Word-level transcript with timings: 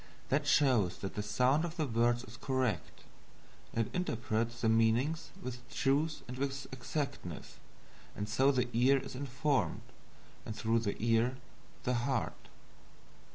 That 0.29 0.47
shows 0.47 0.97
that 1.01 1.13
the 1.13 1.21
SOUND 1.21 1.63
of 1.63 1.77
the 1.77 1.85
words 1.85 2.23
is 2.23 2.35
correct 2.35 3.01
it 3.71 3.87
interprets 3.93 4.61
the 4.61 4.67
meanings 4.67 5.29
with 5.39 5.59
truth 5.69 6.23
and 6.27 6.39
with 6.39 6.65
exactness; 6.73 7.57
and 8.15 8.27
so 8.27 8.51
the 8.51 8.67
ear 8.73 8.97
is 8.97 9.13
informed, 9.13 9.83
and 10.43 10.55
through 10.55 10.79
the 10.79 10.95
ear, 10.97 11.37
the 11.83 11.93
heart. 11.93 12.47